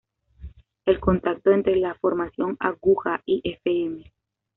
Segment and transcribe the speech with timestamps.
[0.87, 4.03] El contacto entre la formación Aguja y Fm.